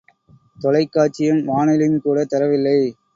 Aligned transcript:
தொலைக் 0.59 0.91
காட்சியும் 0.91 1.43
வானொலியும் 1.45 2.01
கூட 2.01 2.25
தரவில்லை. 2.25 2.77